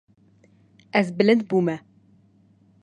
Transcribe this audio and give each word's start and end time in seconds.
Ez 0.99 1.07
bilind 1.17 1.41
bûme. 1.49 1.77